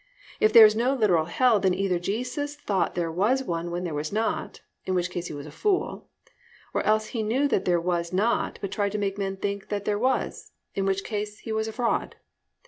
[0.39, 3.93] If there is no literal hell then either Jesus thought there was one when there
[3.93, 6.09] was not, in which case He was a fool;
[6.73, 9.85] or else He knew that there was not, but tried to make men think that
[9.85, 12.15] there was, in which case He was a fraud.